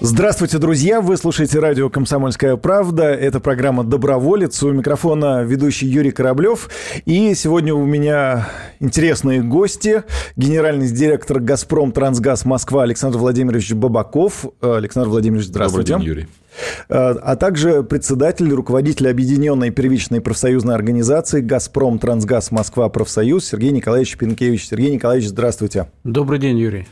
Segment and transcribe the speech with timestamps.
[0.00, 1.00] Здравствуйте, друзья!
[1.00, 3.04] Вы слушаете радио «Комсомольская правда».
[3.04, 4.62] Это программа «Доброволец».
[4.62, 6.68] У микрофона ведущий Юрий Кораблев.
[7.06, 8.48] И сегодня у меня
[8.78, 10.04] интересные гости.
[10.36, 14.44] Генеральный директор «Газпром Трансгаз Москва» Александр Владимирович Бабаков.
[14.60, 15.94] Александр Владимирович, здравствуйте.
[15.94, 16.28] Добрый день, Юрий.
[16.88, 24.68] А также председатель, руководитель Объединенной первичной профсоюзной организации «Газпром Трансгаз Москва Профсоюз» Сергей Николаевич Пинкевич.
[24.68, 25.88] Сергей Николаевич, здравствуйте.
[26.04, 26.86] Добрый день, Юрий.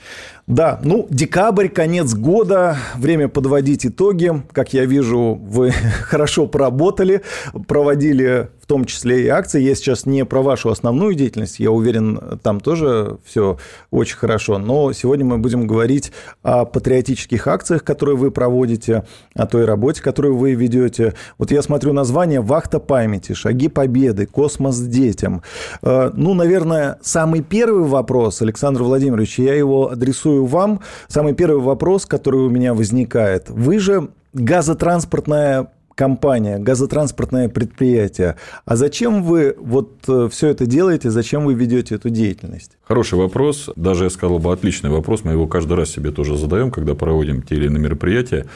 [0.46, 4.42] Да, ну, декабрь, конец года, время подводить итоги.
[4.52, 5.70] Как я вижу, вы
[6.02, 7.22] хорошо поработали,
[7.66, 9.60] проводили в том числе и акции.
[9.60, 13.58] Я сейчас не про вашу основную деятельность, я уверен, там тоже все
[13.90, 14.56] очень хорошо.
[14.56, 19.04] Но сегодня мы будем говорить о патриотических акциях, которые вы проводите,
[19.34, 21.12] о той работе, которую вы ведете.
[21.36, 25.42] Вот я смотрю название «Вахта памяти», «Шаги победы», «Космос детям».
[25.82, 30.80] Э, ну, наверное, самый первый вопрос, Александр Владимирович, я его адресую вам.
[31.08, 33.50] Самый первый вопрос, который у меня возникает.
[33.50, 38.36] Вы же газотранспортная компания, газотранспортное предприятие.
[38.64, 42.72] А зачем вы вот э, все это делаете, зачем вы ведете эту деятельность?
[42.82, 46.70] Хороший вопрос, даже я сказал бы отличный вопрос, мы его каждый раз себе тоже задаем,
[46.70, 48.46] когда проводим те или иные мероприятия.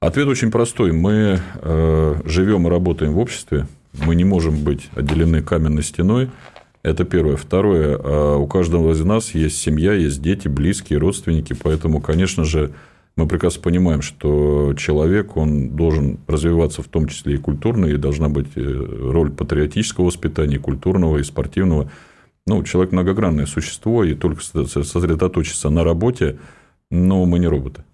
[0.00, 0.92] Ответ очень простой.
[0.92, 6.30] Мы э, живем и работаем в обществе, мы не можем быть отделены каменной стеной.
[6.82, 7.36] Это первое.
[7.36, 7.98] Второе.
[7.98, 11.52] Э, у каждого из нас есть семья, есть дети, близкие, родственники.
[11.52, 12.72] Поэтому, конечно же,
[13.20, 18.30] мы прекрасно понимаем, что человек, он должен развиваться в том числе и культурно, и должна
[18.30, 21.90] быть э, роль патриотического воспитания, культурного, и спортивного.
[22.46, 26.38] Ну, человек многогранное существо, и только сосредоточиться на работе,
[26.90, 27.84] но мы не роботы.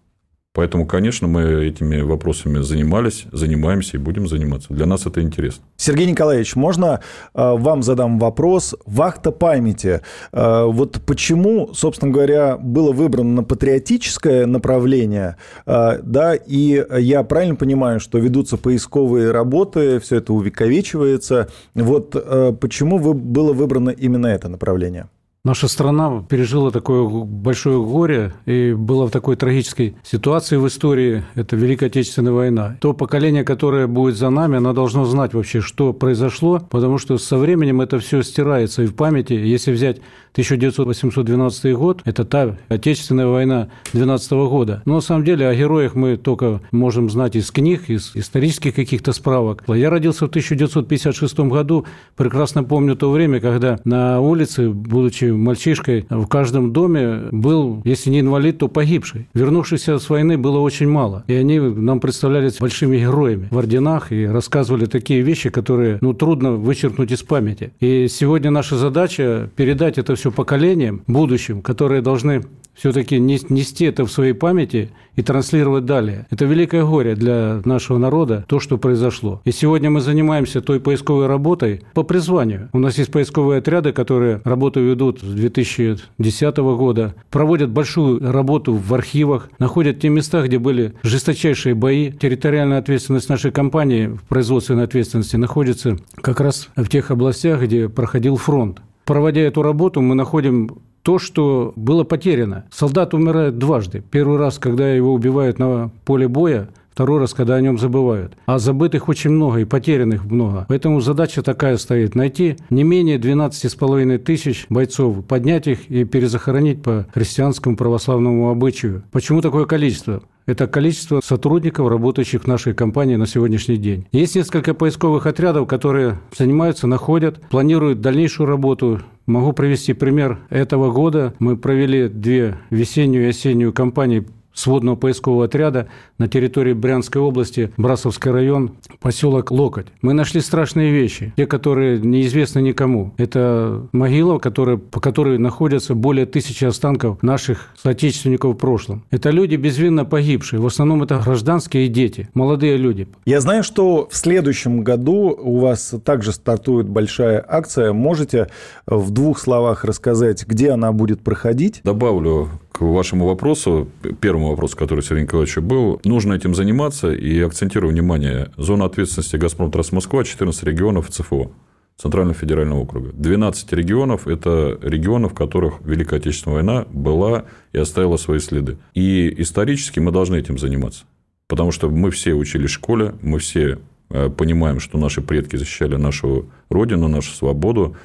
[0.56, 4.72] Поэтому, конечно, мы этими вопросами занимались, занимаемся и будем заниматься.
[4.72, 5.62] Для нас это интересно.
[5.76, 7.00] Сергей Николаевич, можно
[7.34, 8.74] э, вам задам вопрос?
[8.86, 10.00] Вахта памяти.
[10.32, 15.36] Э, вот почему, собственно говоря, было выбрано патриотическое направление,
[15.66, 21.50] э, да, и я правильно понимаю, что ведутся поисковые работы, все это увековечивается.
[21.74, 22.12] Вот
[22.60, 25.10] почему было выбрано именно это направление?
[25.46, 31.22] Наша страна пережила такое большое горе и была в такой трагической ситуации в истории.
[31.36, 32.76] Это Великая Отечественная война.
[32.80, 37.38] То поколение, которое будет за нами, оно должно знать вообще, что произошло, потому что со
[37.38, 39.34] временем это все стирается и в памяти.
[39.34, 39.98] Если взять
[40.32, 44.82] 1912 год– это та Отечественная война 12 года.
[44.84, 49.12] Но на самом деле о героях мы только можем знать из книг, из исторических каких-то
[49.12, 49.62] справок.
[49.68, 51.86] Я родился в 1956 году,
[52.16, 58.20] прекрасно помню то время, когда на улице, будучи мальчишкой, в каждом доме был, если не
[58.20, 59.28] инвалид, то погибший.
[59.34, 61.24] Вернувшихся с войны было очень мало.
[61.26, 66.52] И они нам представлялись большими героями в орденах и рассказывали такие вещи, которые ну, трудно
[66.52, 67.72] вычеркнуть из памяти.
[67.80, 72.42] И сегодня наша задача передать это все поколениям, будущим, которые должны
[72.76, 76.26] все-таки нести это в своей памяти и транслировать далее.
[76.30, 79.40] Это великое горе для нашего народа, то, что произошло.
[79.44, 82.68] И сегодня мы занимаемся той поисковой работой по призванию.
[82.72, 88.94] У нас есть поисковые отряды, которые работу ведут с 2010 года, проводят большую работу в
[88.94, 92.12] архивах, находят те места, где были жесточайшие бои.
[92.12, 98.36] Территориальная ответственность нашей компании в производственной ответственности находится как раз в тех областях, где проходил
[98.36, 102.64] фронт проводя эту работу, мы находим то, что было потеряно.
[102.68, 104.02] Солдат умирает дважды.
[104.10, 108.36] Первый раз, когда его убивают на поле боя, второй раз, когда о нем забывают.
[108.46, 110.66] А забытых очень много и потерянных много.
[110.68, 117.06] Поэтому задача такая стоит– найти не менее 12,5 тысяч бойцов, поднять их и перезахоронить по
[117.14, 119.04] христианскому православному обычаю.
[119.12, 120.24] Почему такое количество?
[120.46, 124.06] Это количество сотрудников, работающих в нашей компании на сегодняшний день.
[124.12, 129.00] Есть несколько поисковых отрядов, которые занимаются, находят, планируют дальнейшую работу.
[129.26, 131.34] Могу привести пример этого года.
[131.40, 134.24] Мы провели две весеннюю и осеннюю кампании
[134.56, 139.86] сводного поискового отряда на территории Брянской области, Брасовский район, поселок Локоть.
[140.02, 143.12] Мы нашли страшные вещи, те, которые неизвестны никому.
[143.18, 149.04] Это могила, которая, по которой находятся более тысячи останков наших соотечественников в прошлом.
[149.10, 150.60] Это люди безвинно погибшие.
[150.60, 153.06] В основном это гражданские и дети, молодые люди.
[153.26, 157.92] Я знаю, что в следующем году у вас также стартует большая акция.
[157.92, 158.48] Можете
[158.86, 161.80] в двух словах рассказать, где она будет проходить?
[161.84, 163.88] Добавлю к вашему вопросу,
[164.20, 168.50] первому вопросу, который Сергей Николаевич был, нужно этим заниматься и акцентирую внимание.
[168.58, 171.52] Зона ответственности «Газпром Трасс Москва» 14 регионов ЦФО.
[171.96, 173.12] Центрального федерального округа.
[173.14, 178.76] 12 регионов– это регионы, в которых Великая Отечественная война была и оставила свои следы.
[178.92, 181.04] И исторически мы должны этим заниматься.
[181.48, 183.78] Потому что мы все учились в школе, мы все
[184.10, 187.96] э, понимаем, что наши предки защищали нашу родину, нашу свободу,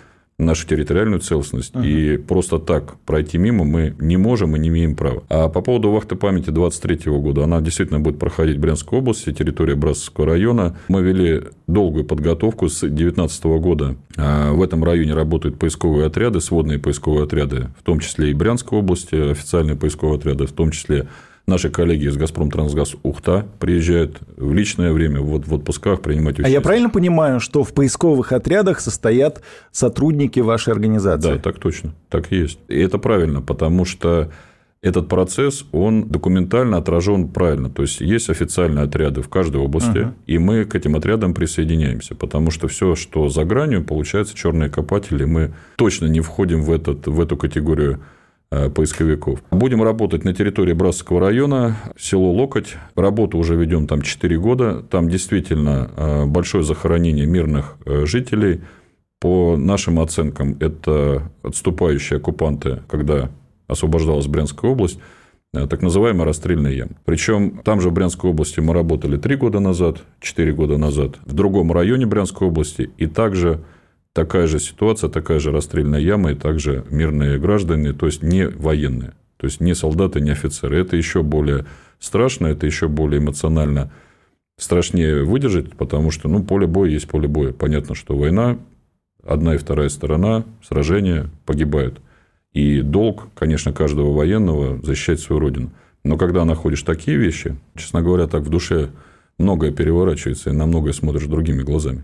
[0.41, 1.75] нашу территориальную целостность.
[1.75, 1.83] Угу.
[1.83, 5.23] И просто так пройти мимо мы не можем и не имеем права.
[5.29, 9.75] А по поводу вахты памяти 23 года, она действительно будет проходить в Брянской области, территория
[9.75, 10.77] Братского района.
[10.87, 13.95] Мы вели долгую подготовку с 2019 года.
[14.17, 18.79] А, в этом районе работают поисковые отряды, сводные поисковые отряды, в том числе и Брянской
[18.79, 21.07] области, официальные поисковые отряды, в том числе
[21.47, 26.47] Наши коллеги из «Газпром Трансгаз» Ухта приезжают в личное время, вот в отпусках принимать участие.
[26.47, 29.41] А я правильно понимаю, что в поисковых отрядах состоят
[29.71, 31.33] сотрудники вашей организации?
[31.33, 32.59] Да, так точно, так и есть.
[32.67, 34.31] И это правильно, потому что
[34.81, 37.69] этот процесс, он документально отражен правильно.
[37.69, 40.13] То есть, есть официальные отряды в каждой области, uh-huh.
[40.25, 45.23] и мы к этим отрядам присоединяемся, потому что все, что за гранью, получается черные копатели,
[45.23, 47.99] мы точно не входим в, этот, в эту категорию
[48.51, 49.41] поисковиков.
[49.49, 52.75] Будем работать на территории Братского района, село Локоть.
[52.95, 54.81] Работу уже ведем там 4 года.
[54.81, 58.61] Там действительно э, большое захоронение мирных э, жителей.
[59.21, 63.29] По нашим оценкам, это отступающие оккупанты, когда
[63.67, 64.99] освобождалась Брянская область,
[65.53, 66.91] так называемая расстрельная яма.
[67.05, 71.33] Причем там же в Брянской области мы работали 3 года назад, 4 года назад, в
[71.33, 73.61] другом районе Брянской области, и также
[74.13, 79.13] такая же ситуация, такая же расстрельная яма, и также мирные граждане, то есть не военные,
[79.37, 80.79] то есть не солдаты, не офицеры.
[80.79, 81.65] Это еще более
[81.99, 83.91] страшно, это еще более эмоционально
[84.57, 87.51] страшнее выдержать, потому что ну, поле боя есть поле боя.
[87.51, 88.57] Понятно, что война,
[89.23, 91.99] одна и вторая сторона, сражения погибают.
[92.53, 95.71] И долг, конечно, каждого военного защищать свою родину.
[96.03, 98.89] Но когда находишь такие вещи, честно говоря, так в душе
[99.37, 102.03] многое переворачивается, и на многое смотришь другими глазами.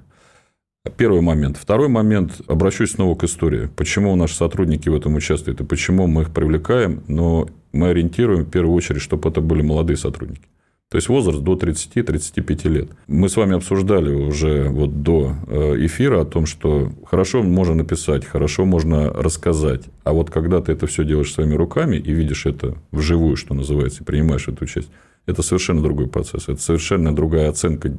[0.96, 1.58] Первый момент.
[1.58, 2.42] Второй момент.
[2.48, 3.70] Обращусь снова к истории.
[3.76, 8.50] Почему наши сотрудники в этом участвуют и почему мы их привлекаем, но мы ориентируем в
[8.50, 10.44] первую очередь, чтобы это были молодые сотрудники.
[10.90, 12.90] То есть возраст до 30-35 лет.
[13.08, 18.26] Мы с вами обсуждали уже вот до э, эфира о том, что хорошо можно написать,
[18.26, 22.76] хорошо можно рассказать, а вот когда ты это все делаешь своими руками и видишь это
[22.92, 24.88] вживую, что называется, и принимаешь эту часть,
[25.26, 27.92] это совершенно другой процесс, это совершенно другая оценка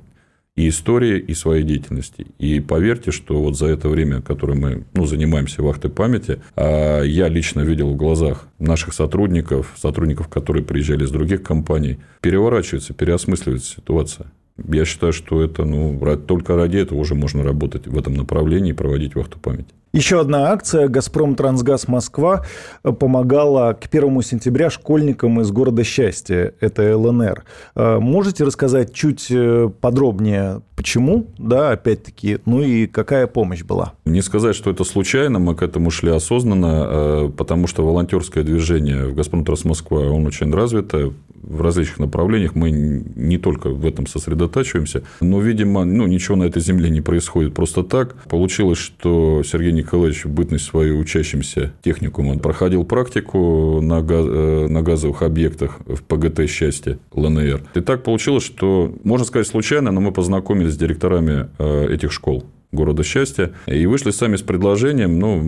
[0.58, 2.26] и истории, и своей деятельности.
[2.40, 7.28] И поверьте, что вот за это время, которое мы ну, занимаемся вахтой памяти, а, я
[7.28, 14.32] лично видел в глазах наших сотрудников, сотрудников, которые приезжали из других компаний, переворачивается, переосмысливается ситуация.
[14.66, 18.75] Я считаю, что это, ну, только ради этого уже можно работать в этом направлении и
[18.75, 19.75] проводить вахту памяти.
[19.93, 22.44] Еще одна акция «Газпром Трансгаз Москва»
[22.82, 27.44] помогала к 1 сентября школьникам из города Счастья, это ЛНР.
[27.75, 33.94] Э, можете рассказать чуть э, подробнее, почему, да, опять-таки, ну и какая помощь была?
[34.04, 39.06] Не сказать, что это случайно, мы к этому шли осознанно, э, потому что волонтерское движение
[39.06, 41.14] в «Газпром Транс Москва», он очень развито,
[41.48, 46.60] в различных направлениях, мы не только в этом сосредотачиваемся, но, видимо, ну, ничего на этой
[46.60, 48.14] земле не происходит просто так.
[48.24, 54.82] Получилось, что Сергей Николаевич в бытность свою учащимся техникума проходил практику на, газ, э, на
[54.82, 57.62] газовых объектах в ПГТ «Счастье» ЛНР.
[57.74, 62.44] И так получилось, что, можно сказать, случайно, но мы познакомились с директорами э, этих школ
[62.72, 63.52] города счастья.
[63.66, 65.42] И вышли сами с предложением, ну,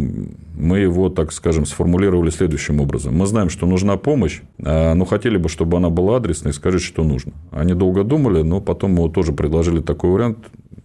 [0.56, 3.16] мы его, так скажем, сформулировали следующим образом.
[3.16, 7.04] Мы знаем, что нужна помощь, а, но хотели бы, чтобы она была адресной, скажите, что
[7.04, 7.32] нужно.
[7.50, 10.38] Они долго думали, но потом мы тоже предложили такой вариант.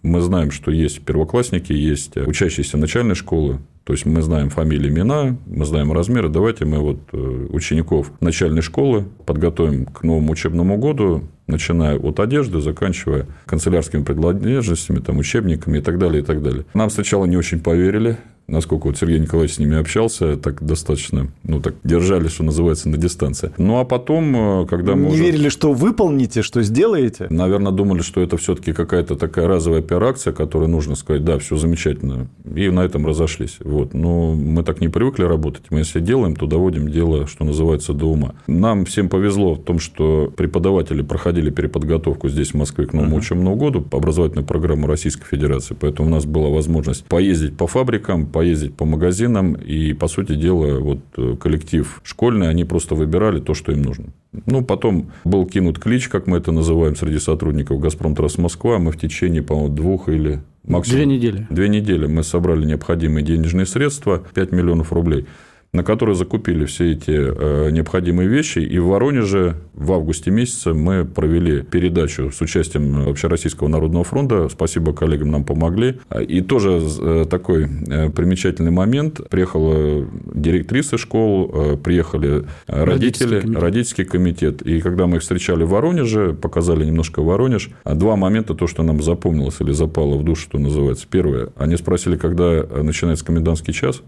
[0.03, 5.37] Мы знаем, что есть первоклассники, есть учащиеся начальной школы, то есть мы знаем фамилии, имена,
[5.45, 6.27] мы знаем размеры.
[6.27, 12.61] Давайте мы вот э, учеников начальной школы подготовим к новому учебному году, начиная от одежды,
[12.61, 16.65] заканчивая канцелярскими принадлежностями, там, учебниками и так далее, и так далее.
[16.73, 21.61] Нам сначала не очень поверили, насколько вот Сергей Николаевич с ними общался, так достаточно, ну,
[21.61, 23.51] так держали, что называется, на дистанции.
[23.57, 25.23] Ну, а потом, э, когда мы Не уже...
[25.23, 27.27] верили, что выполните, что сделаете?
[27.29, 31.57] Наверное, думали, что это все таки какая-то такая разовая операция, которой нужно сказать, да, все
[31.57, 33.57] замечательно, и на этом разошлись.
[33.59, 33.93] Вот.
[33.93, 35.63] Но мы так не привыкли работать.
[35.69, 38.35] Мы если делаем, то доводим дело, что называется, до ума.
[38.47, 43.19] Нам всем повезло в том, что преподаватели проходили переподготовку здесь, в Москве, к новому uh-huh.
[43.19, 45.75] учебному году, по образовательную программу Российской Федерации.
[45.79, 50.77] Поэтому у нас была возможность поездить по фабрикам, поездить по магазинам, и, по сути дела,
[50.81, 54.07] вот э, коллектив школьный, они просто выбирали то, что им нужно.
[54.45, 58.77] Ну, потом был кинут клич, как мы это называем, среди сотрудников «Газпром Трасс Москва».
[58.77, 60.97] Мы в течение, по-моему, двух или максимум...
[60.97, 61.47] Две недели.
[61.49, 65.27] Две недели мы собрали необходимые денежные средства, 5 миллионов рублей.
[65.75, 68.59] На которые закупили все эти э, необходимые вещи.
[68.59, 74.47] И в Воронеже в августе месяце мы провели передачу с участием Общероссийского народного фронта.
[74.49, 75.99] Спасибо коллегам, нам помогли.
[76.27, 79.21] И тоже э, такой э, примечательный момент.
[79.29, 83.61] Приехала директриса школ, приехали родители, родительский комитет.
[83.61, 84.61] родительский комитет.
[84.61, 89.01] И когда мы их встречали в Воронеже, показали немножко Воронеж, два момента, то, что нам
[89.01, 91.05] запомнилось или запало в душу, что называется.
[91.09, 94.01] Первое, они спросили, когда начинается комендантский час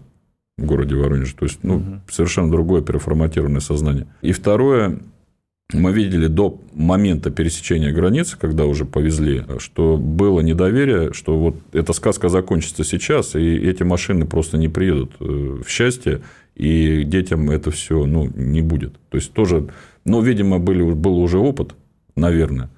[0.58, 1.34] в городе Воронеже.
[1.34, 2.00] То есть, ну, угу.
[2.10, 4.06] совершенно другое переформатированное сознание.
[4.20, 4.98] И второе,
[5.72, 11.92] мы видели до момента пересечения границы, когда уже повезли, что было недоверие, что вот эта
[11.92, 16.20] сказка закончится сейчас, и эти машины просто не приедут э, в счастье,
[16.56, 18.94] и детям это все ну, не будет.
[19.10, 19.68] То есть тоже,
[20.04, 21.74] ну, видимо, были, был уже опыт,
[22.16, 22.68] наверное.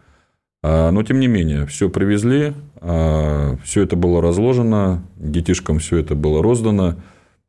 [0.63, 6.15] А, но, тем не менее, все привезли, а, все это было разложено, детишкам все это
[6.15, 6.97] было роздано.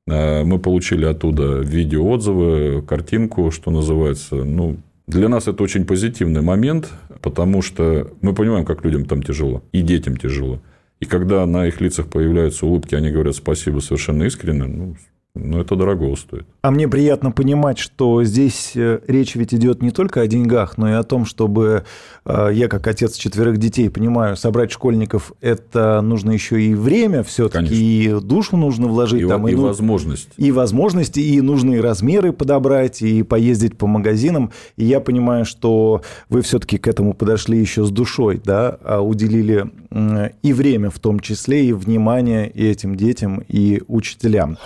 [0.09, 4.35] А, мы получили оттуда видеоотзывы, картинку, что называется.
[4.35, 4.77] Ну,
[5.07, 6.89] для нас это очень позитивный момент,
[7.21, 10.61] потому что мы понимаем, как людям там тяжело, и детям тяжело.
[10.99, 14.95] И когда на их лицах появляются улыбки, они говорят спасибо совершенно искренне, ну,
[15.33, 16.45] но это дорого стоит.
[16.61, 20.89] А мне приятно понимать, что здесь э, речь ведь идет не только о деньгах, но
[20.89, 21.85] и о том, чтобы
[22.25, 27.73] э, я, как отец четверых детей, понимаю, собрать школьников это нужно еще и время все-таки,
[27.73, 29.21] и душу нужно вложить.
[29.21, 30.29] И, там, и, и ну, возможность.
[30.35, 34.51] И возможности, и нужные размеры подобрать, и поездить по магазинам.
[34.75, 39.71] И я понимаю, что вы все-таки к этому подошли еще с душой, да, а уделили
[39.93, 44.57] и время в том числе, и внимание и этим детям, и учителям.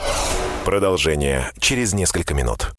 [0.65, 2.73] Продолжение через несколько минут.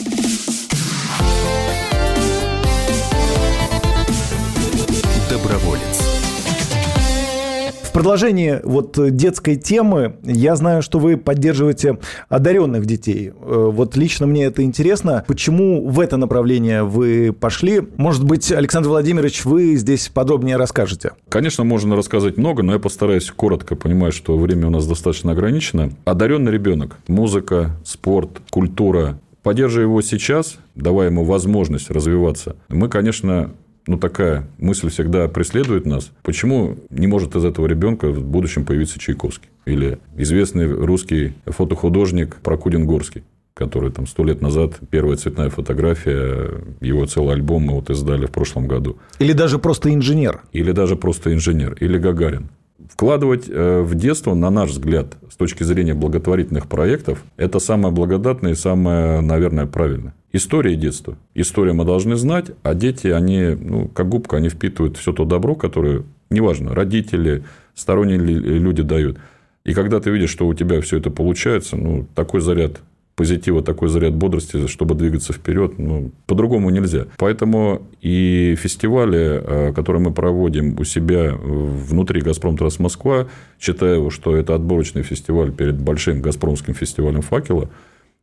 [7.97, 11.99] Продолжении вот детской темы я знаю, что вы поддерживаете
[12.29, 13.29] одаренных детей.
[13.29, 15.25] Э, вот лично мне это интересно.
[15.27, 17.81] Почему в это направление вы пошли?
[17.97, 21.13] Может быть, Александр Владимирович, вы здесь подробнее расскажете?
[21.31, 25.91] Конечно, можно рассказать много, но я постараюсь коротко, понимаю, что время у нас достаточно ограничено.
[26.05, 33.53] Одаренный ребенок, музыка, спорт, культура, поддерживая его сейчас, давая ему возможность развиваться, мы, конечно,
[33.87, 36.11] ну, такая мысль всегда преследует нас.
[36.23, 39.49] Почему не может из этого ребенка в будущем появиться Чайковский?
[39.65, 43.25] Или известный русский фотохудожник Прокудин Горский?
[43.55, 48.31] который там сто лет назад, первая цветная фотография, его целый альбом мы вот издали в
[48.31, 48.99] прошлом году.
[49.19, 50.43] Или даже просто инженер.
[50.53, 51.73] Или даже просто инженер.
[51.81, 52.51] Или Гагарин.
[52.89, 58.53] Вкладывать э, в детство, на наш взгляд, с точки зрения благотворительных проектов, это самое благодатное
[58.53, 60.15] и самое, наверное, правильное.
[60.33, 61.17] История детства.
[61.35, 65.55] Историю мы должны знать, а дети, они, ну, как губка, они впитывают все то добро,
[65.55, 69.19] которое, неважно, родители, сторонние люди дают.
[69.65, 72.83] И когда ты видишь, что у тебя все это получается, ну, такой заряд
[73.17, 77.07] позитива, такой заряд бодрости, чтобы двигаться вперед, ну, по-другому нельзя.
[77.17, 83.27] Поэтому и фестивали, э, которые мы проводим у себя внутри «Газпром Трасс Москва»,
[83.59, 87.71] считаю, что это отборочный фестиваль перед большим «Газпромским фестивалем факела»,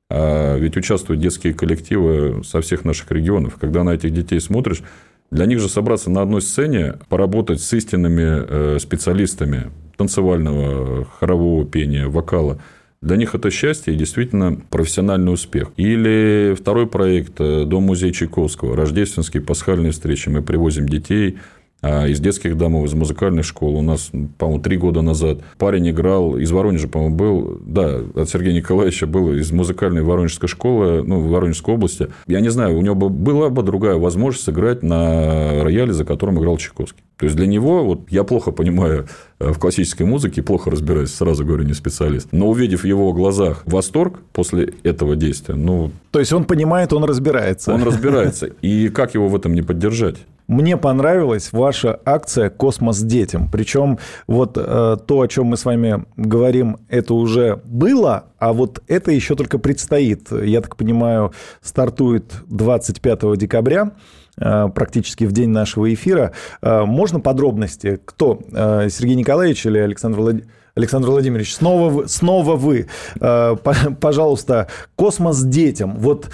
[0.09, 3.57] а ведь участвуют детские коллективы со всех наших регионов.
[3.59, 4.83] Когда на этих детей смотришь,
[5.31, 12.07] для них же собраться на одной сцене, поработать с истинными э, специалистами танцевального, хорового пения,
[12.07, 12.59] вокала,
[13.03, 15.71] для них это счастье и действительно профессиональный успех.
[15.75, 18.77] Или второй проект э, «Дом-музей Чайковского».
[18.77, 20.29] Рождественские пасхальные встречи.
[20.29, 21.37] Мы привозим детей
[21.83, 23.77] из детских домов, из музыкальных школ.
[23.77, 28.53] У нас, по-моему, три года назад парень играл, из Воронежа, по-моему, был, да, от Сергея
[28.53, 32.07] Николаевича был из музыкальной воронежской школы, ну, в Воронежской области.
[32.27, 36.39] Я не знаю, у него бы, была бы другая возможность сыграть на рояле, за которым
[36.39, 37.03] играл Чайковский.
[37.17, 39.07] То есть для него, вот я плохо понимаю
[39.39, 42.27] э, в классической музыке, плохо разбираюсь, сразу говорю, не специалист.
[42.31, 45.91] Но увидев в его глазах восторг после этого действия, ну...
[46.11, 47.73] То есть он понимает, он разбирается.
[47.73, 48.47] Он разбирается.
[48.61, 50.17] И как его в этом не поддержать?
[50.47, 53.49] Мне понравилась ваша акция «Космос детям».
[53.49, 53.97] Причем
[54.27, 59.11] вот э, то, о чем мы с вами говорим, это уже было, а вот это
[59.11, 60.31] еще только предстоит.
[60.31, 61.31] Я так понимаю,
[61.61, 63.91] стартует 25 декабря
[64.37, 66.33] э, практически в день нашего эфира.
[66.61, 68.01] Э, можно подробности?
[68.03, 68.41] Кто?
[68.51, 70.51] Э, Сергей Николаевич или Александр Владимирович?
[70.75, 72.87] Александр Владимирович, снова, снова вы.
[73.19, 75.97] Пожалуйста, космос детям.
[75.99, 76.31] Вот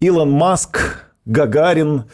[0.00, 2.04] Илон Маск, Гагарин,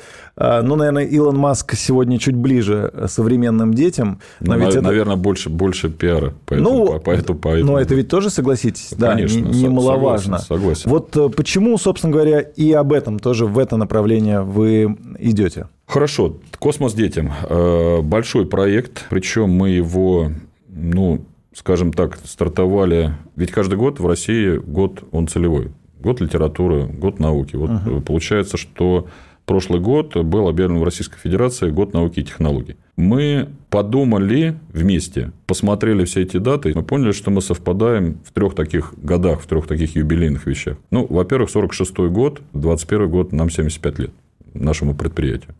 [0.62, 4.20] ну, наверное, Илон Маск сегодня чуть ближе современным детям.
[4.40, 5.22] Но ну, ведь наверное, это...
[5.22, 6.34] больше, больше пиара.
[6.46, 7.72] Поэтому, ну, поэтому, поэтому...
[7.72, 10.38] но это ведь тоже, согласитесь, да, Конечно, немаловажно.
[10.38, 10.90] Согласен, согласен.
[10.90, 15.68] Вот э, почему, собственно говоря, и об этом тоже в это направление вы идете?
[15.86, 16.38] Хорошо.
[16.58, 17.32] Космос детям.
[17.48, 20.30] Э, большой проект, причем мы его,
[20.68, 23.12] ну, скажем так, стартовали.
[23.36, 25.70] Ведь каждый год в России год он целевой
[26.02, 27.56] год литературы, год науки.
[27.56, 28.00] Вот угу.
[28.00, 29.06] получается, что
[29.44, 32.76] прошлый год был объявлен в Российской Федерации год науки и технологий.
[32.96, 38.94] Мы подумали вместе, посмотрели все эти даты, мы поняли, что мы совпадаем в трех таких
[38.96, 40.76] годах, в трех таких юбилейных вещах.
[40.90, 44.10] Ну, во-первых, 46-й год, 21 год, нам 75 лет,
[44.54, 45.54] нашему предприятию.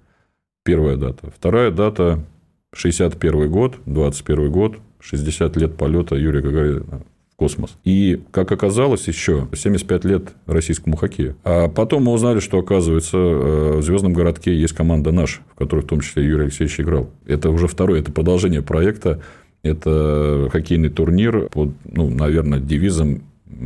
[0.64, 1.32] Первая дата.
[1.34, 2.24] Вторая дата
[2.74, 7.02] 61 год, 21 год, 60 лет полета Юрия Гагарина
[7.42, 7.76] космос.
[7.82, 11.34] И, как оказалось, еще 75 лет российскому хоккею.
[11.42, 15.80] А потом мы узнали, что, оказывается, э, в Звездном городке есть команда наша, в которой
[15.80, 17.10] в том числе Юрий Алексеевич играл.
[17.26, 19.20] Это уже второе, это продолжение проекта.
[19.64, 23.22] Это хоккейный турнир под, ну, наверное, девизом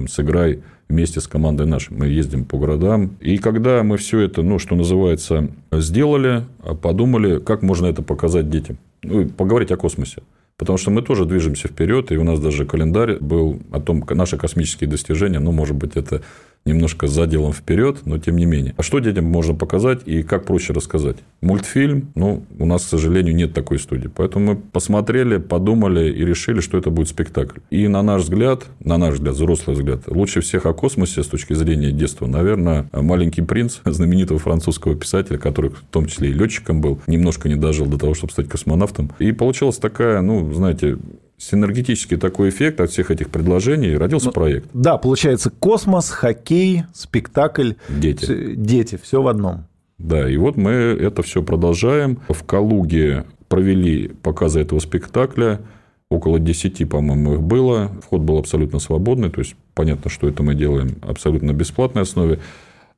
[0.09, 1.95] «Сыграй вместе с командой нашей.
[1.95, 3.11] Мы ездим по городам.
[3.21, 6.47] И когда мы все это, ну, что называется, сделали,
[6.81, 8.79] подумали, как можно это показать детям.
[9.03, 10.23] Ну, поговорить о космосе.
[10.59, 14.39] Потому что мы тоже движемся вперед, и у нас даже календарь был о том, наши
[14.39, 16.23] космические достижения, ну, может быть, это
[16.67, 18.75] немножко за делом вперед, но тем не менее.
[18.77, 21.17] А что детям можно показать и как проще рассказать?
[21.41, 24.09] Мультфильм, ну, у нас, к сожалению, нет такой студии.
[24.09, 27.61] Поэтому мы посмотрели, подумали и решили, что это будет спектакль.
[27.71, 31.55] И на наш взгляд, на наш взгляд, взрослый взгляд, лучше всех о космосе с точки
[31.55, 37.01] зрения детства, наверное, «Маленький принц» знаменитого французского писателя, который в том числе и летчиком был,
[37.07, 39.13] немножко не дожил до того, чтобы стать космонавтом.
[39.19, 40.99] И получилась такая, ну, знаете,
[41.39, 44.69] синергетический такой эффект от всех этих предложений родился ну, проект.
[44.73, 49.67] Да, получается космос, хоккей, спектакль, дети, дети, все в одном.
[49.99, 52.19] Да, и вот мы это все продолжаем.
[52.29, 55.61] В Калуге провели показы этого спектакля.
[56.09, 57.91] Около 10, по-моему, их было.
[58.03, 59.31] Вход был абсолютно свободный.
[59.31, 62.39] То есть, понятно, что это мы делаем абсолютно на бесплатной основе.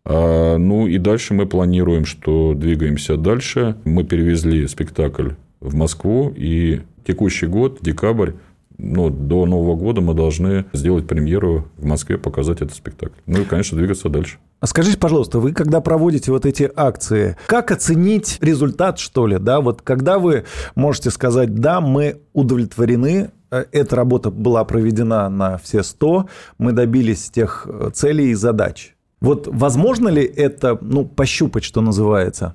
[0.04, 3.76] А, ну, и дальше мы планируем, что двигаемся дальше.
[3.85, 5.30] Мы перевезли спектакль
[5.61, 8.32] в Москву, и текущий год, декабрь,
[8.76, 13.18] ну, до Нового года мы должны сделать премьеру в Москве, показать этот спектакль.
[13.26, 14.36] Ну и, конечно, двигаться дальше.
[14.60, 19.60] А скажите, пожалуйста, вы когда проводите вот эти акции, как оценить результат, что ли, да?
[19.60, 20.44] Вот когда вы
[20.76, 27.30] можете сказать, да, мы удовлетворены, э, эта работа была проведена на все 100, мы добились
[27.30, 28.94] тех э, целей и задач.
[29.20, 32.54] Вот возможно ли это, ну, пощупать, что называется?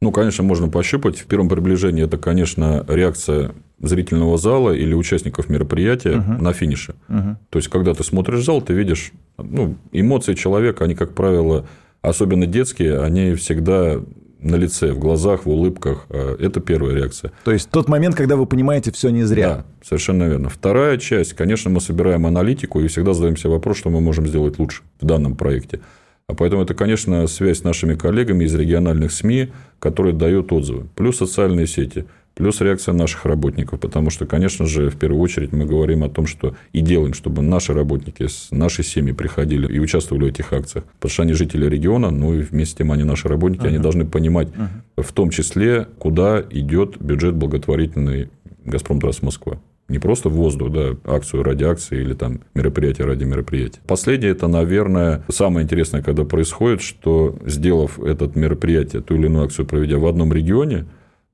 [0.00, 1.18] Ну, конечно, можно пощупать.
[1.18, 6.42] В первом приближении это, конечно, реакция зрительного зала или участников мероприятия угу.
[6.42, 6.94] на финише.
[7.08, 7.36] Угу.
[7.50, 11.66] То есть, когда ты смотришь зал, ты видишь ну, эмоции человека, они, как правило,
[12.02, 14.00] особенно детские, они всегда
[14.40, 16.06] на лице, в глазах, в улыбках.
[16.10, 17.32] А это первая реакция.
[17.44, 19.48] То есть тот момент, когда вы понимаете, все не зря.
[19.48, 20.48] Да, совершенно верно.
[20.48, 24.82] Вторая часть, конечно, мы собираем аналитику и всегда задаемся вопрос, что мы можем сделать лучше
[25.00, 25.80] в данном проекте.
[26.26, 30.86] А поэтому это, конечно, связь с нашими коллегами из региональных СМИ, которые дают отзывы.
[30.94, 32.04] Плюс социальные сети–
[32.40, 36.26] Плюс реакция наших работников, потому что, конечно же, в первую очередь мы говорим о том,
[36.26, 40.86] что и делаем, чтобы наши работники с нашей семьи приходили и участвовали в этих акциях.
[40.98, 43.68] Потому что они жители региона, ну и вместе с тем они наши работники, uh-huh.
[43.68, 45.02] они должны понимать uh-huh.
[45.02, 48.30] в том числе, куда идет бюджет благотворительный
[48.64, 49.60] «Газпром Трасс Москва».
[49.90, 53.80] Не просто в воздух, да, акцию ради акции или там мероприятие ради мероприятия.
[53.86, 59.66] Последнее, это, наверное, самое интересное, когда происходит, что сделав это мероприятие, ту или иную акцию
[59.66, 60.86] проведя в одном регионе,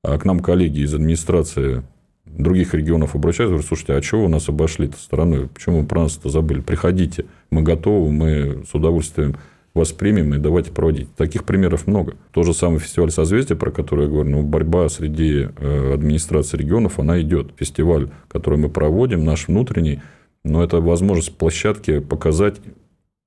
[0.06, 1.82] а к нам коллеги из администрации
[2.24, 5.48] других регионов обращаются, говорят, слушайте, а чего вы нас обошли-то стороной?
[5.48, 6.60] Почему вы про нас-то забыли?
[6.60, 9.36] Приходите, мы готовы, мы с удовольствием
[9.74, 11.12] вас примем и давайте проводить.
[11.16, 12.14] Таких примеров много.
[12.30, 16.98] То же самое фестиваль созвездия, про который я говорю, ну, борьба среди э, администрации регионов,
[16.98, 17.52] она идет.
[17.56, 20.00] Фестиваль, который мы проводим, наш внутренний,
[20.44, 22.56] но это возможность площадки показать,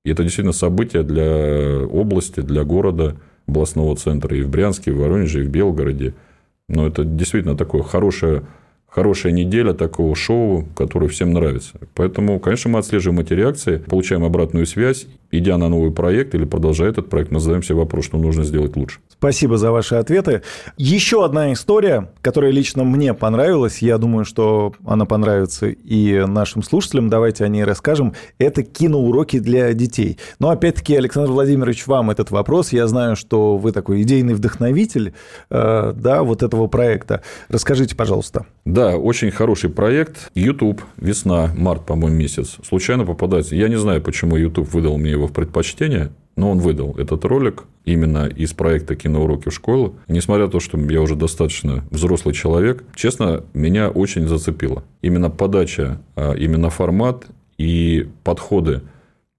[0.04, 3.16] и это действительно событие для области, для города,
[3.46, 6.14] областного центра и в Брянске, и в Воронеже, и в Белгороде–
[6.70, 8.42] но это действительно такое хорошее
[8.90, 11.78] хорошая неделя такого шоу, которое всем нравится.
[11.94, 16.90] Поэтому, конечно, мы отслеживаем эти реакции, получаем обратную связь, идя на новый проект или продолжая
[16.90, 18.98] этот проект, мы задаем вопрос, что нужно сделать лучше.
[19.20, 20.40] Спасибо за ваши ответы.
[20.78, 27.10] Еще одна история, которая лично мне понравилась, я думаю, что она понравится и нашим слушателям,
[27.10, 28.14] давайте о ней расскажем.
[28.38, 30.16] Это киноуроки для детей.
[30.38, 32.72] Но опять-таки, Александр Владимирович, вам этот вопрос.
[32.72, 35.12] Я знаю, что вы такой идейный вдохновитель
[35.50, 37.20] э, да, вот этого проекта.
[37.50, 38.46] Расскажите, пожалуйста.
[38.64, 40.30] Да, очень хороший проект.
[40.34, 42.56] YouTube, весна, март, по-моему, месяц.
[42.66, 43.54] Случайно попадается.
[43.54, 47.64] Я не знаю, почему YouTube выдал мне его в предпочтение, но он выдал этот ролик
[47.84, 49.96] именно из проекта «Киноуроки в школу».
[50.08, 54.82] Несмотря на то, что я уже достаточно взрослый человек, честно, меня очень зацепило.
[55.02, 57.26] Именно подача, а именно формат
[57.58, 58.80] и подходы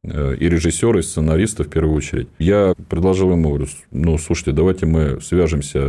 [0.04, 2.28] и режиссера, и сценариста в первую очередь.
[2.40, 5.80] Я предложил ему, говорю, ну, слушайте, давайте мы свяжемся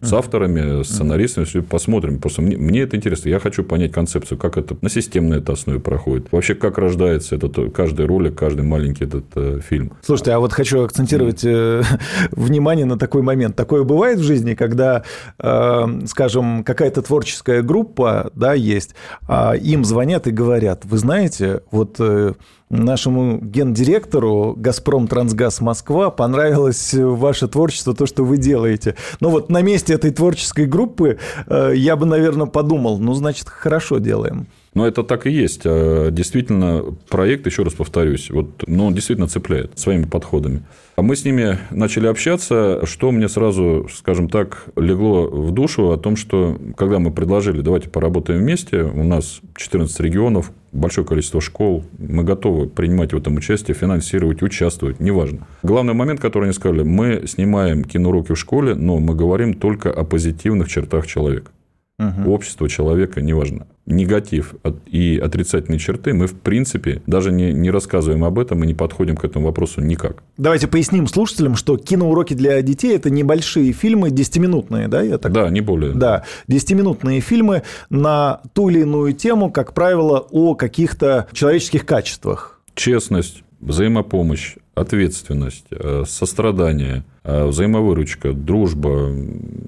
[0.00, 2.18] с авторами, с сценаристами, все посмотрим.
[2.18, 3.28] Просто мне, мне это интересно.
[3.28, 6.28] Я хочу понять концепцию, как это на системной это основе проходит.
[6.32, 9.92] Вообще, как рождается этот, каждый ролик, каждый маленький этот э, фильм.
[10.00, 11.82] Слушайте, а вот хочу акцентировать э,
[12.30, 13.54] внимание на такой момент.
[13.54, 15.04] Такое бывает в жизни, когда,
[15.38, 18.94] э, скажем, какая-то творческая группа, да, есть,
[19.28, 22.32] а им звонят и говорят, вы знаете, вот э,
[22.72, 28.94] нашему гендиректору «Газпром Трансгаз Москва» понравилось ваше творчество, то, что вы делаете.
[29.20, 33.98] Ну вот на месте этой творческой группы э, я бы, наверное, подумал, ну, значит, хорошо
[33.98, 34.46] делаем.
[34.74, 35.62] Но это так и есть.
[35.64, 40.62] А, действительно, проект, еще раз повторюсь, вот, ну, он действительно цепляет своими подходами.
[40.96, 45.96] А мы с ними начали общаться, что мне сразу, скажем так, легло в душу о
[45.96, 51.84] том, что когда мы предложили, давайте поработаем вместе, у нас 14 регионов, большое количество школ,
[51.98, 55.46] мы готовы принимать в этом участие, финансировать, участвовать, неважно.
[55.62, 60.04] Главный момент, который они сказали, мы снимаем киноуроки в школе, но мы говорим только о
[60.04, 61.50] позитивных чертах человека
[61.98, 62.32] угу.
[62.32, 63.66] общества, человека, неважно.
[63.84, 64.54] Негатив
[64.86, 69.16] и отрицательные черты, мы, в принципе, даже не, не рассказываем об этом и не подходим
[69.16, 70.22] к этому вопросу никак.
[70.36, 75.02] Давайте поясним слушателям, что киноуроки для детей– это небольшие фильмы, 10-минутные, да?
[75.02, 75.32] Я так...
[75.32, 75.94] Да, не более.
[75.94, 82.60] Да, 10-минутные фильмы на ту или иную тему, как правило, о каких-то человеческих качествах.
[82.76, 89.10] Честность, взаимопомощь, ответственность, э, сострадание, э, взаимовыручка, дружба.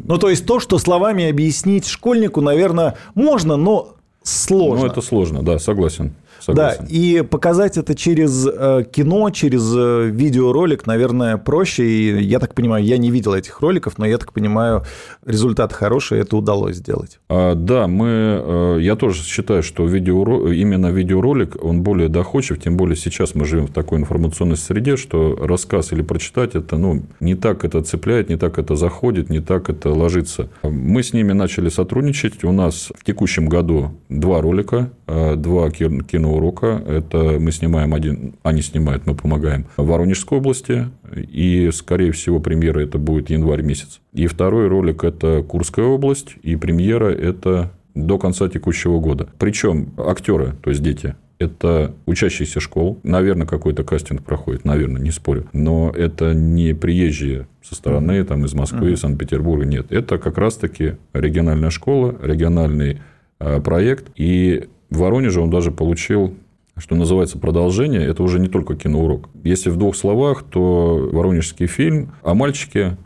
[0.04, 4.86] Ну, то есть то, что словами объяснить школьнику, наверное, можно, но сложно.
[4.86, 6.14] Ну, это сложно, да, согласен.
[6.44, 6.84] Согласен.
[6.84, 11.86] Да, и показать это через э, кино, через э, видеоролик, наверное, проще.
[11.86, 14.84] И я так понимаю, я не видел этих роликов, но я так понимаю,
[15.24, 17.18] результат хороший, это удалось сделать.
[17.30, 22.76] А, да, мы, э, я тоже считаю, что видео, именно видеоролик, он более доходчив, тем
[22.76, 27.36] более сейчас мы живем в такой информационной среде, что рассказ или прочитать это, ну, не
[27.36, 30.50] так это цепляет, не так это заходит, не так это ложится.
[30.62, 32.44] Мы с ними начали сотрудничать.
[32.44, 36.82] У нас в текущем году два ролика, два кино урока.
[36.86, 40.88] Это мы снимаем один, они снимают, мы помогаем в Воронежской области.
[41.16, 44.00] И, скорее всего, премьера это будет январь месяц.
[44.12, 46.36] И второй ролик– это Курская область.
[46.42, 49.28] И премьера– это до конца текущего года.
[49.38, 53.00] Причем актеры, то есть дети, это учащиеся школ.
[53.02, 55.46] Наверное, какой-то кастинг проходит, наверное, не спорю.
[55.52, 58.96] Но это не приезжие со стороны там, из Москвы, uh-huh.
[58.96, 59.64] Санкт-Петербурга.
[59.64, 59.90] Нет.
[59.90, 63.00] Это как раз-таки региональная школа, региональный
[63.40, 64.06] э, проект.
[64.16, 66.34] И в Воронеже он даже получил
[66.76, 69.28] что называется продолжение, это уже не только киноурок.
[69.44, 72.96] Если в двух словах, то воронежский фильм о мальчике,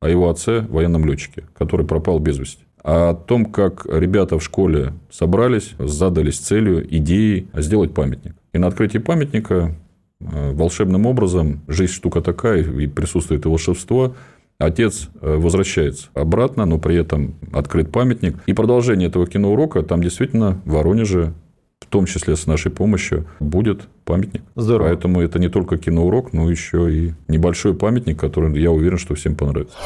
[0.00, 2.64] о его отце, военном летчике, который пропал без вести.
[2.82, 8.34] А о том, как ребята в школе собрались, задались целью, идеей сделать памятник.
[8.52, 9.76] И на открытии памятника
[10.18, 14.16] э, волшебным образом, жизнь штука такая, и присутствует и волшебство,
[14.64, 18.36] отец э, возвращается обратно, но при этом открыт памятник.
[18.46, 21.34] И продолжение этого киноурока там действительно в Воронеже
[21.80, 24.42] в том числе с нашей помощью, будет памятник.
[24.54, 24.88] Здорово.
[24.88, 29.34] Поэтому это не только киноурок, но еще и небольшой памятник, который, я уверен, что всем
[29.34, 29.76] понравится.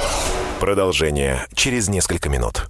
[0.61, 2.69] Продолжение через несколько минут.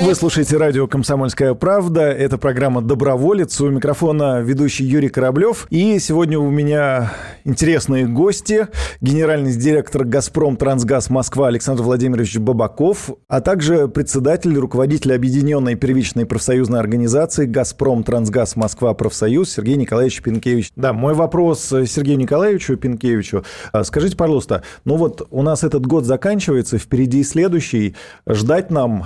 [0.00, 2.02] Вы слушаете радио «Комсомольская правда».
[2.02, 3.60] Это программа «Доброволец».
[3.60, 5.66] У микрофона ведущий Юрий Кораблев.
[5.70, 7.12] И сегодня у меня
[7.44, 8.68] интересные гости.
[9.00, 16.78] Генеральный директор «Газпром Трансгаз Москва» Александр Владимирович Бабаков, а также председатель, руководитель Объединенной первичной профсоюзной
[16.78, 20.70] организации «Газпром Трансгаз Москва Профсоюз» Сергей Николаевич Пинкевич.
[20.76, 23.44] Да, мой вопрос Сергею Николаевичу Пинкевичу.
[23.72, 27.96] А, скажите, пожалуйста, ну вот у нас этот год заканчивается, впереди следующий.
[28.26, 29.04] Ждать нам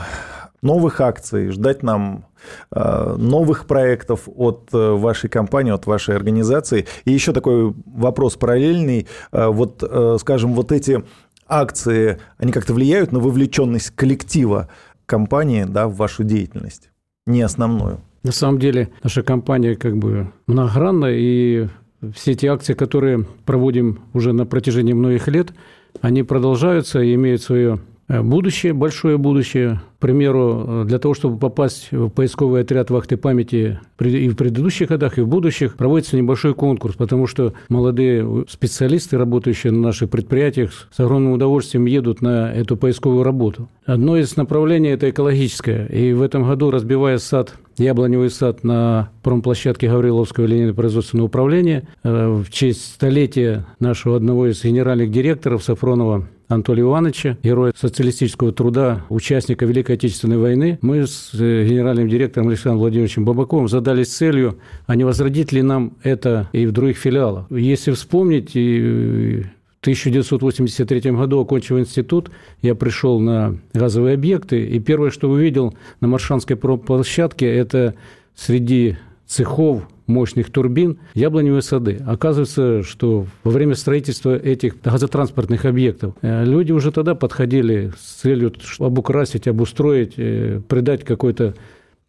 [0.63, 2.25] новых акций, ждать нам
[2.71, 6.87] э, новых проектов от э, вашей компании, от вашей организации.
[7.05, 9.07] И еще такой вопрос параллельный.
[9.33, 9.83] Э, вот,
[10.21, 11.03] скажем, вот эти
[11.49, 14.69] акции, они как-то влияют на вовлеченность коллектива
[15.07, 16.91] компании да, в вашу деятельность,
[17.27, 18.01] не основную?
[18.23, 21.67] На самом деле наша компания как бы многогранна, и
[22.15, 25.53] все эти акции, которые проводим уже на протяжении многих лет,
[26.01, 27.81] они продолжаются и имеют свое
[28.21, 34.29] будущее, большое будущее примеру, э, для того, чтобы попасть в поисковый отряд вахты памяти и
[34.29, 39.81] в предыдущих годах, и в будущих, проводится небольшой конкурс, потому что молодые специалисты, работающие на
[39.81, 43.69] наших предприятиях, с огромным удовольствием едут на эту поисковую работу.
[43.87, 45.87] Одно из направлений– это экологическое.
[45.87, 52.51] И в этом году, разбивая сад, яблоневый сад на промплощадке Гавриловского линейно-производственного управления, э, в
[52.51, 59.97] честь столетия нашего одного из генеральных директоров Сафронова Анатолия Ивановича, героя социалистического труда, участника Великой
[59.97, 65.53] Отечественной войны, мы с э, генеральным директором Александром Владимировичем Бабаковым задались целью, а не возродить
[65.53, 67.47] ли нам это и в других филиалах.
[67.51, 69.43] Если вспомнить, и
[69.79, 76.09] в 1983 году, окончив институт, я пришел на газовые объекты, и первое, что увидел на
[76.09, 77.95] Маршанской площадке, это
[78.35, 82.01] среди цехов мощных турбин яблоневые сады.
[82.07, 88.53] Оказывается, что во время строительства этих газотранспортных объектов э, люди уже тогда подходили с целью
[88.79, 91.55] обукрасить, обустроить, э, придать какой-то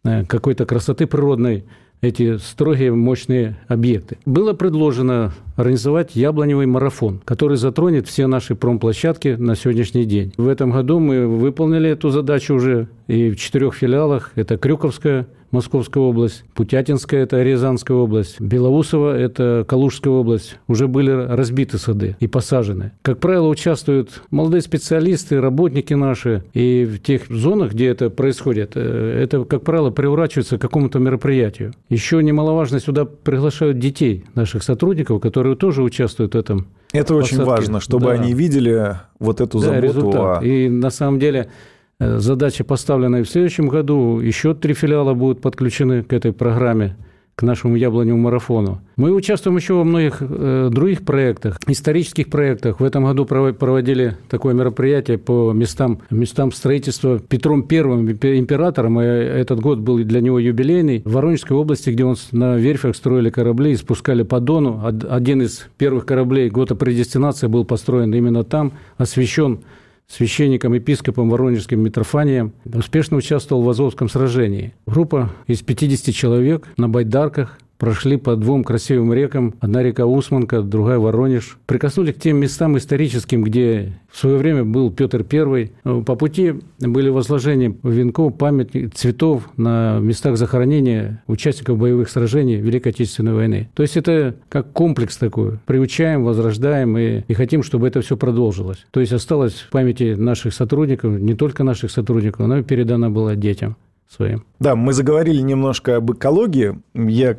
[0.04, 1.64] э, какой-то красоты природной
[2.04, 4.18] эти строгие мощные объекты.
[4.26, 10.32] Было предложено организовать яблоневый марафон, который затронет все наши промплощадки на сегодняшний день.
[10.36, 14.32] В этом году мы выполнили эту задачу уже и в четырех филиалах.
[14.34, 20.58] Это Крюковская, Московская область, Путятинская– это Рязанская область, Белоусово– это Калужская область.
[20.66, 22.90] Уже были разбиты сады и посажены.
[23.02, 26.42] Как правило, участвуют молодые специалисты, работники наши.
[26.54, 31.72] И в тех зонах, где это происходит, э, это, как правило, приурачивается к какому-то мероприятию.
[31.88, 37.80] Еще немаловажно, сюда приглашают детей наших сотрудников, которые тоже участвуют в этом это очень важно,
[37.80, 38.12] чтобы да.
[38.12, 39.86] они видели вот эту да, заботу.
[39.86, 40.42] Результат.
[40.42, 40.44] О...
[40.44, 41.50] И на самом деле
[41.98, 44.20] задача поставлена и в следующем году.
[44.20, 46.96] Еще три филиала будут подключены к этой программе
[47.36, 48.80] к нашему яблоневому марафону.
[48.96, 52.78] Мы участвуем еще во многих э, других проектах, исторических проектах.
[52.78, 59.00] В этом году проводили такое мероприятие по местам, местам строительства Петром Первым императором.
[59.00, 61.02] И этот год был для него юбилейный.
[61.04, 64.82] В Воронежской области, где он на верфях строили корабли и спускали по Дону.
[65.08, 69.60] Один из первых кораблей года предестинации был построен именно там, освящен
[70.08, 74.74] священником, епископом Воронежским Митрофанием, успешно участвовал в Азовском сражении.
[74.86, 79.54] Группа из 50 человек на байдарках прошли по двум красивым рекам.
[79.60, 81.58] Одна река Усманка, другая Воронеж.
[81.66, 85.72] Прикоснулись к тем местам историческим, где в свое время был Петр I.
[85.82, 93.34] По пути были возложения венков, памятников, цветов на местах захоронения участников боевых сражений Великой Отечественной
[93.34, 93.68] войны.
[93.74, 95.58] То есть это как комплекс такой.
[95.66, 98.86] Приучаем, возрождаем и, и хотим, чтобы это все продолжилось.
[98.92, 103.34] То есть осталось в памяти наших сотрудников, не только наших сотрудников, но и передано было
[103.34, 103.76] детям
[104.08, 104.44] своим.
[104.60, 106.78] Да, мы заговорили немножко об экологии.
[106.94, 107.36] Я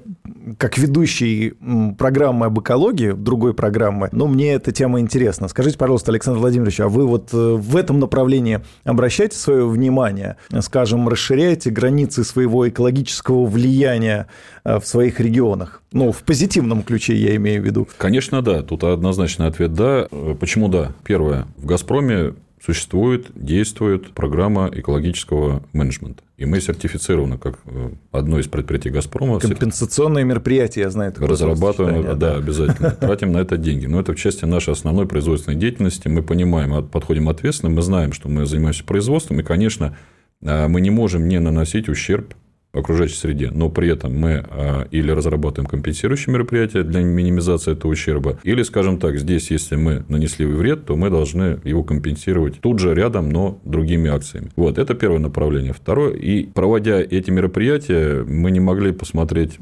[0.57, 1.53] как ведущий
[1.97, 5.47] программы об экологии, другой программы, но мне эта тема интересна.
[5.47, 11.07] Скажите, пожалуйста, Александр Владимирович, а вы вот э, в этом направлении обращаете свое внимание, скажем,
[11.07, 14.27] расширяете границы своего экологического влияния
[14.63, 15.81] э, в своих регионах?
[15.91, 17.87] Ну, в позитивном ключе я имею в виду.
[17.97, 18.61] Конечно, да.
[18.61, 20.07] Тут однозначный ответ «да».
[20.11, 20.91] Э, почему «да»?
[21.03, 21.47] Первое.
[21.57, 22.33] В «Газпроме»
[22.65, 26.23] существует, действует программа экологического менеджмента.
[26.37, 29.39] И мы сертифицированы как э, одно из предприятий «Газпрома».
[29.39, 31.13] Компенсационные мероприятия, я знаю.
[31.15, 32.91] Разрабатываем, да, да, обязательно.
[32.99, 33.85] Тратим на это деньги.
[33.85, 36.07] Но это в части нашей основной производственной деятельности.
[36.07, 39.95] Мы понимаем, подходим ответственно, мы знаем, что мы занимаемся производством, и, конечно,
[40.41, 42.33] э, мы не можем не наносить ущерб
[42.75, 48.39] окружающей среде, но при этом мы а, или разрабатываем компенсирующие мероприятия для минимизации этого ущерба,
[48.43, 52.93] или, скажем так, здесь, если мы нанесли вред, то мы должны его компенсировать тут же
[52.93, 54.51] рядом, но другими акциями.
[54.55, 55.73] Вот, это первое направление.
[55.73, 59.59] Второе, и проводя эти мероприятия, мы не могли посмотреть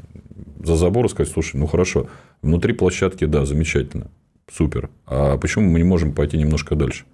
[0.62, 2.08] за забор и сказать, слушай, ну хорошо,
[2.42, 4.08] внутри площадки, да, замечательно,
[4.52, 7.04] супер, а почему мы не можем пойти немножко дальше?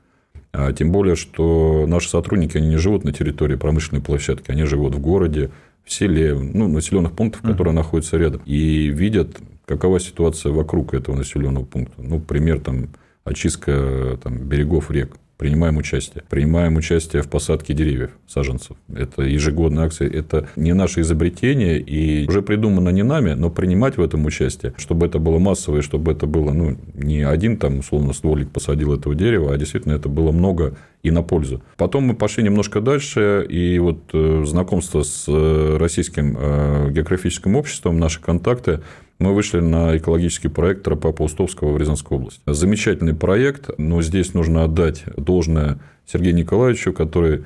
[0.53, 4.95] А тем более, что наши сотрудники, они не живут на территории промышленной площадки, они живут
[4.97, 5.51] в городе,
[5.93, 7.77] селе, ну, населенных пунктов, которые mm-hmm.
[7.77, 12.01] находятся рядом, и видят, какова ситуация вокруг этого населенного пункта.
[12.03, 12.89] Ну, пример там
[13.25, 16.23] очистка там, берегов рек принимаем участие.
[16.29, 18.77] Принимаем участие в посадке деревьев, саженцев.
[18.95, 20.07] Это ежегодная акция.
[20.11, 25.07] Это не наше изобретение и уже придумано не нами, но принимать в этом участие, чтобы
[25.07, 29.55] это было массовое, чтобы это было ну, не один там условно стволик посадил этого дерева,
[29.55, 31.63] а действительно это было много и на пользу.
[31.79, 37.99] Потом мы пошли немножко дальше, и вот э, знакомство с э, российским э, географическим обществом,
[37.99, 38.81] наши контакты,
[39.21, 42.41] мы вышли на экологический проект тропа Паустовского в Рязанской области.
[42.47, 47.45] Замечательный проект, но здесь нужно отдать должное Сергею Николаевичу, который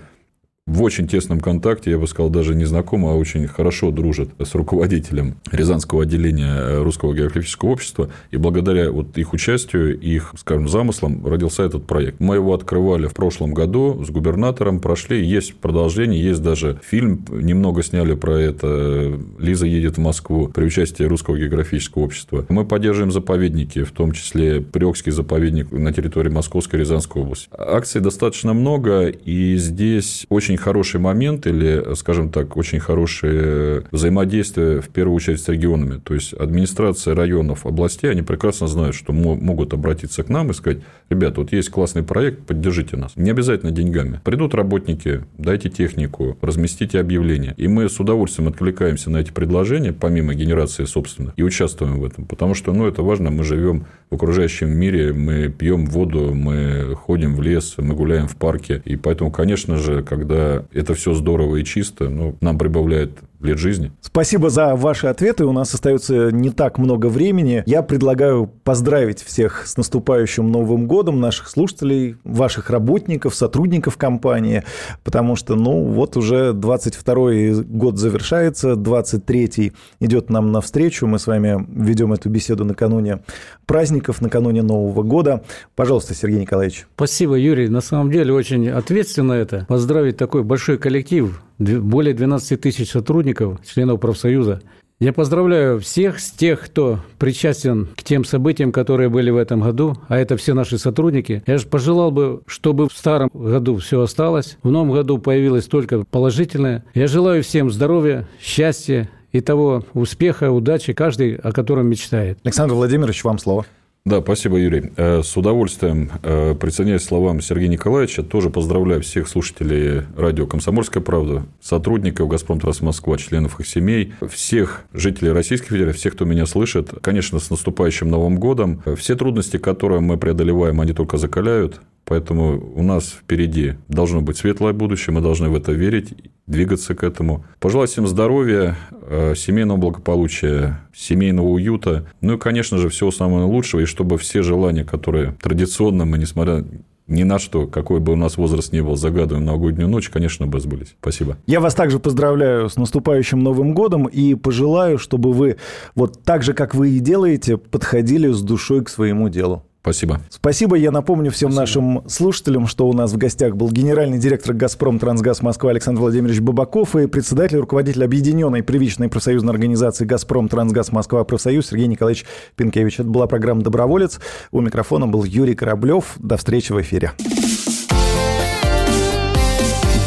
[0.67, 4.55] в очень тесном контакте, я бы сказал, даже не знаком, а очень хорошо дружит с
[4.55, 8.09] руководителем Рязанского отделения Русского географического общества.
[8.31, 12.19] И благодаря вот их участию, их, скажем, замыслам родился этот проект.
[12.19, 17.83] Мы его открывали в прошлом году с губернатором, прошли, есть продолжение, есть даже фильм, немного
[17.83, 19.21] сняли про это.
[19.39, 22.47] Лиза едет в Москву при участии Русского географического общества.
[22.49, 27.49] Мы поддерживаем заповедники, в том числе Приокский заповедник на территории Московской и Рязанской области.
[27.53, 34.81] Акций достаточно много, и здесь очень очень хороший момент или, скажем так, очень хорошее взаимодействие,
[34.81, 36.01] в первую очередь, с регионами.
[36.01, 40.79] То есть, администрация районов, областей, они прекрасно знают, что могут обратиться к нам и сказать,
[41.11, 43.17] ребята, вот есть классный проект, поддержите нас.
[43.17, 44.21] Не обязательно деньгами.
[44.25, 47.55] Придут работники, дайте технику, разместите объявление.
[47.57, 52.27] И мы с удовольствием откликаемся на эти предложения, помимо генерации собственных, и участвуем в этом.
[52.27, 57.35] Потому что, ну, это важно, мы живем в окружающем мире, мы пьем воду, мы ходим
[57.35, 58.81] в лес, мы гуляем в парке.
[58.85, 63.11] И поэтому, конечно же, когда это все здорово и чисто, ну, нам прибавляет
[63.45, 63.93] лет жизни.
[64.01, 65.45] Спасибо за ваши ответы.
[65.45, 67.63] У нас остается не так много времени.
[67.67, 74.65] Я предлагаю поздравить всех с наступающим Новым годом, наших слушателей, ваших работников, сотрудников компании,
[75.03, 81.07] потому что, ну, вот уже 22 год завершается, 23-й идет нам навстречу.
[81.07, 83.23] Мы с вами ведем эту беседу накануне
[83.67, 85.43] праздников, накануне Нового года.
[85.77, 86.87] Пожалуйста, Сергей Николаевич.
[86.97, 87.69] Спасибо, Юрий.
[87.69, 89.67] На самом деле очень ответственно это.
[89.69, 94.61] Поздравить такой большой коллектив более 12 тысяч сотрудников, членов профсоюза.
[95.01, 99.97] Я поздравляю всех с тех, кто причастен к тем событиям, которые были в этом году,
[100.09, 101.43] а это все наши сотрудники.
[101.47, 106.05] Я же пожелал бы, чтобы в старом году все осталось, в новом году появилось только
[106.05, 106.85] положительное.
[106.95, 112.39] Я желаю всем здоровья, счастья и того успеха, удачи, каждый, о котором мечтает.
[112.45, 113.67] Александр Владимирович, вам слово.
[114.07, 114.93] Да, спасибо, Юрий.
[114.99, 118.23] Э, с удовольствием э, присоединяюсь к словам Сергея Николаевича.
[118.23, 124.85] Тоже поздравляю всех слушателей радио «Комсомольская правда», сотрудников «Газпром Трасс Москва», членов их семей, всех
[124.93, 126.91] жителей Российской Федерации, всех, кто меня слышит.
[127.01, 128.83] Конечно, с наступающим Новым годом.
[128.95, 131.81] Все трудности, которые мы преодолеваем, они только закаляют.
[132.05, 136.15] Поэтому у нас впереди должно быть светлое будущее, мы должны в это верить,
[136.47, 137.45] двигаться к этому.
[137.61, 143.81] Пожелать всем здоровья, э, семейного благополучия, семейного уюта, ну и, конечно же, всего самого лучшего,
[143.81, 146.65] и чтобы все желания, которые традиционно мы, несмотря
[147.07, 150.61] ни на что, какой бы у нас возраст ни был, загадываем новогоднюю ночь, конечно, бы
[150.61, 150.95] сбылись.
[151.01, 151.37] Спасибо.
[151.47, 155.57] Я вас также поздравляю с наступающим Новым годом и пожелаю, чтобы вы
[155.95, 159.65] вот так же, как вы и делаете, подходили с душой к своему делу.
[159.85, 160.19] Спасибо.
[160.31, 160.77] Спасибо.
[160.77, 161.61] Я напомню всем Спасибо.
[161.61, 166.41] нашим слушателям, что у нас в гостях был генеральный директор «Газпром Трансгаз Москва» Александр Владимирович
[166.41, 172.25] Бабаков и председатель, руководитель объединенной привычной профсоюзной организации «Газпром Трансгаз Москва» профсоюз Сергей Николаевич
[172.57, 173.01] Пинкевич.
[173.01, 174.21] Это была программа «Доброволец».
[174.53, 176.15] У микрофона был Юрий Кораблев.
[176.17, 177.13] До встречи в эфире.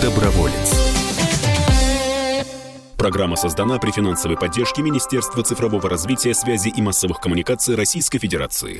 [0.02, 0.78] Доброволец.
[2.98, 8.76] Программа создана при финансовой поддержке Министерства цифрового развития, связи и массовых коммуникаций Российской Федерации.